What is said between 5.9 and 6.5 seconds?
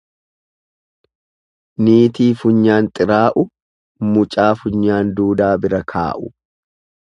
kaa'u.